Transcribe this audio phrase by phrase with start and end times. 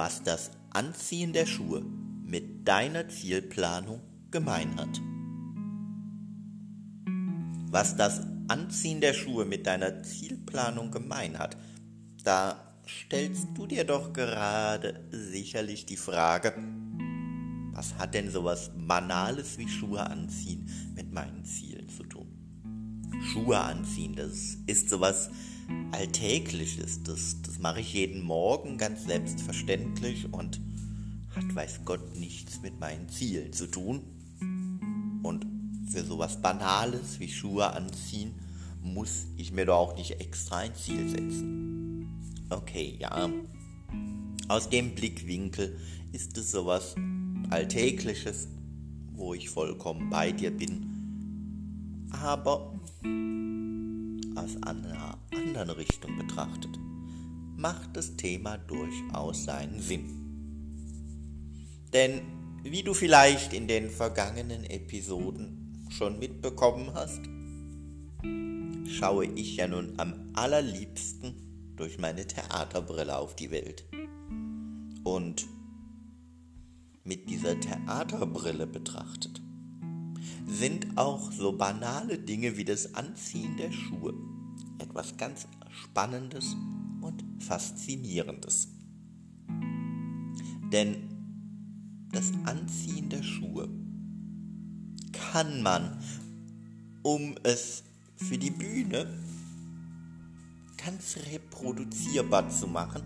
[0.00, 1.82] was das Anziehen der Schuhe
[2.24, 4.00] mit deiner Zielplanung
[4.30, 4.98] gemein hat.
[7.70, 11.58] Was das Anziehen der Schuhe mit deiner Zielplanung gemein hat,
[12.24, 16.54] da stellst du dir doch gerade sicherlich die Frage,
[17.74, 22.26] was hat denn sowas Banales wie Schuhe anziehen mit meinen Zielen zu tun?
[23.34, 25.28] Schuhe anziehen, das ist sowas
[25.92, 30.60] Alltägliches, das, das mache ich jeden Morgen ganz selbstverständlich und
[31.34, 34.02] hat weiß Gott nichts mit meinen Zielen zu tun.
[35.22, 35.46] Und
[35.90, 38.34] für sowas Banales wie Schuhe anziehen,
[38.82, 42.08] muss ich mir doch auch nicht extra ein Ziel setzen.
[42.48, 43.28] Okay, ja.
[44.48, 45.76] Aus dem Blickwinkel
[46.12, 46.94] ist es sowas
[47.50, 48.48] Alltägliches,
[49.12, 52.08] wo ich vollkommen bei dir bin.
[52.10, 52.80] Aber
[54.40, 56.78] aus einer anderen Richtung betrachtet,
[57.56, 60.16] macht das Thema durchaus seinen Sinn.
[61.92, 62.22] Denn
[62.62, 67.20] wie du vielleicht in den vergangenen Episoden schon mitbekommen hast,
[68.90, 73.84] schaue ich ja nun am allerliebsten durch meine Theaterbrille auf die Welt.
[75.04, 75.46] Und
[77.04, 79.42] mit dieser Theaterbrille betrachtet,
[80.50, 84.14] sind auch so banale Dinge wie das Anziehen der Schuhe
[84.78, 86.56] etwas ganz Spannendes
[87.00, 88.68] und Faszinierendes.
[90.72, 91.08] Denn
[92.12, 93.68] das Anziehen der Schuhe
[95.12, 95.98] kann man,
[97.02, 97.84] um es
[98.16, 99.06] für die Bühne
[100.76, 103.02] ganz reproduzierbar zu machen,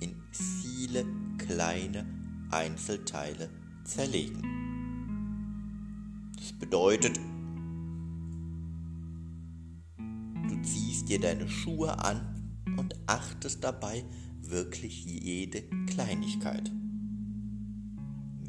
[0.00, 1.04] in viele
[1.38, 2.06] kleine
[2.50, 3.50] Einzelteile
[3.84, 4.53] zerlegen.
[6.58, 7.18] Bedeutet,
[9.98, 12.20] du ziehst dir deine Schuhe an
[12.78, 14.04] und achtest dabei
[14.40, 16.70] wirklich jede Kleinigkeit.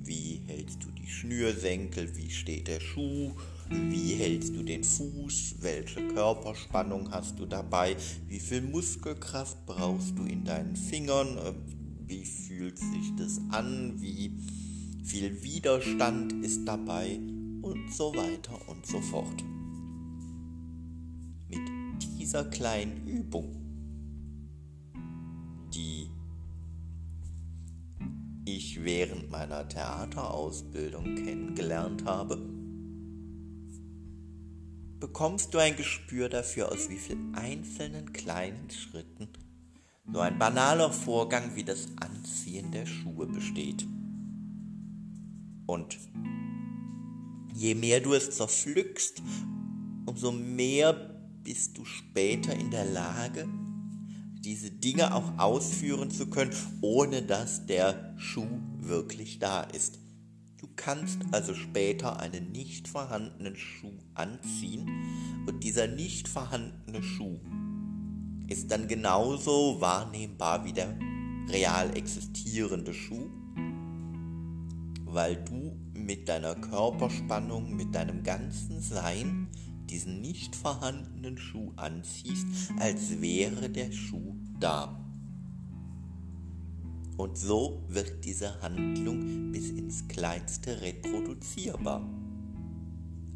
[0.03, 2.15] Wie hältst du die Schnürsenkel?
[2.15, 3.31] Wie steht der Schuh?
[3.69, 5.55] Wie hältst du den Fuß?
[5.61, 7.97] Welche Körperspannung hast du dabei?
[8.27, 11.39] Wie viel Muskelkraft brauchst du in deinen Fingern?
[12.05, 13.99] Wie fühlt sich das an?
[13.99, 14.31] Wie
[15.03, 17.19] viel Widerstand ist dabei?
[17.65, 19.43] Und so weiter und so fort.
[21.49, 23.55] Mit dieser kleinen Übung,
[25.73, 26.11] die
[28.45, 32.37] ich während meiner Theaterausbildung kennengelernt habe,
[34.99, 39.29] bekommst du ein Gespür dafür, aus wie vielen einzelnen kleinen Schritten
[40.13, 43.87] so ein banaler Vorgang wie das Anziehen der Schuhe besteht.
[45.65, 45.97] Und
[47.55, 49.21] je mehr du es zerpflückst,
[50.05, 50.93] umso mehr
[51.43, 53.47] bist du später in der Lage,
[54.41, 56.51] diese Dinge auch ausführen zu können,
[56.81, 59.99] ohne dass der Schuh wirklich da ist.
[60.57, 64.89] Du kannst also später einen nicht vorhandenen Schuh anziehen
[65.47, 67.39] und dieser nicht vorhandene Schuh
[68.47, 70.95] ist dann genauso wahrnehmbar wie der
[71.49, 73.29] real existierende Schuh,
[75.05, 79.47] weil du mit deiner Körperspannung, mit deinem ganzen Sein
[79.89, 82.47] diesen nicht vorhandenen Schuh anziehst,
[82.79, 84.99] als wäre der Schuh da.
[87.17, 92.09] Und so wird diese Handlung bis ins Kleinste reproduzierbar.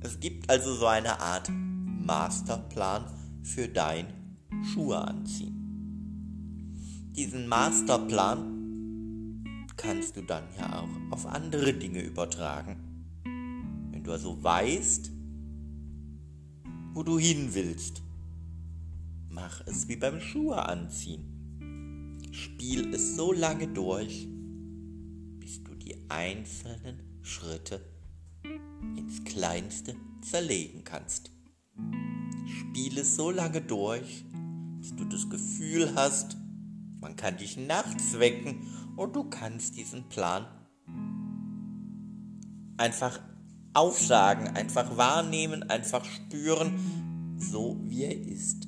[0.02, 3.06] Es gibt also so eine Art Masterplan
[3.44, 4.08] für dein
[4.64, 5.56] Schuhe anziehen.
[7.16, 8.59] Diesen Masterplan
[9.80, 12.76] kannst du dann ja auch auf andere Dinge übertragen.
[13.24, 15.10] Wenn du also weißt,
[16.94, 18.04] wo du hin willst,
[19.30, 22.18] mach es wie beim Schuhe anziehen.
[22.32, 24.28] Spiel es so lange durch,
[25.40, 27.82] bis du die einzelnen Schritte
[28.98, 31.32] ins Kleinste zerlegen kannst.
[32.46, 34.26] Spiel es so lange durch,
[34.80, 36.36] bis du das Gefühl hast,
[37.00, 40.46] man kann dich nachts wecken und du kannst diesen Plan
[42.78, 43.20] einfach
[43.74, 48.68] aufsagen, einfach wahrnehmen, einfach spüren, so wie er ist,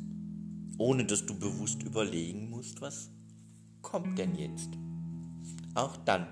[0.78, 3.10] ohne dass du bewusst überlegen musst, was
[3.82, 4.70] kommt denn jetzt.
[5.74, 6.28] Auch dann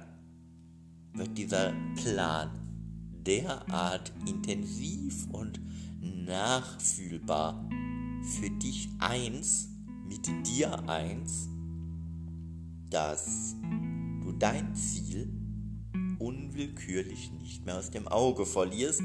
[1.14, 2.52] wird dieser Plan
[3.26, 5.60] derart intensiv und
[6.02, 7.70] nachfühlbar
[8.38, 9.70] für dich eins,
[10.08, 11.50] mit dir eins,
[12.90, 13.56] dass
[14.24, 15.32] du dein Ziel
[16.20, 19.04] unwillkürlich nicht mehr aus dem Auge verlierst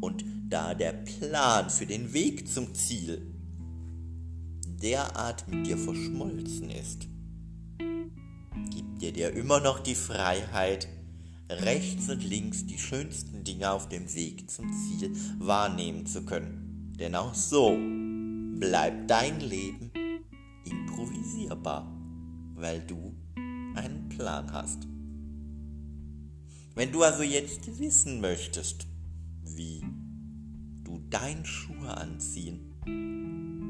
[0.00, 3.34] und da der Plan für den Weg zum Ziel
[4.82, 7.08] derart mit dir verschmolzen ist,
[8.70, 10.88] gibt dir dir immer noch die Freiheit,
[11.50, 16.92] rechts und links die schönsten Dinge auf dem Weg zum Ziel wahrnehmen zu können.
[16.98, 17.76] Denn auch so
[18.58, 19.90] bleibt dein Leben
[20.64, 21.93] improvisierbar,
[22.54, 23.14] weil du
[23.74, 24.86] einen Plan hast.
[26.74, 28.86] Wenn du also jetzt wissen möchtest,
[29.42, 29.84] wie
[30.82, 32.74] du dein Schuhe anziehen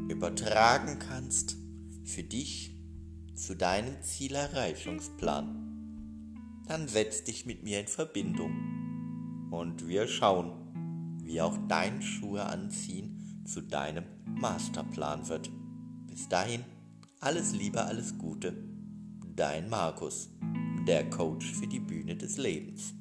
[0.08, 1.56] übertragen kannst
[2.04, 2.76] für dich
[3.34, 5.64] zu deinem Zielerreichungsplan,
[6.66, 10.52] dann setz dich mit mir in Verbindung und wir schauen,
[11.22, 15.50] wie auch dein Schuhe anziehen zu deinem Masterplan wird.
[16.06, 16.64] Bis dahin,
[17.20, 18.73] alles Liebe, alles Gute,
[19.36, 20.30] dein Markus,
[20.86, 22.94] der Coach für die Bühne des Lebens.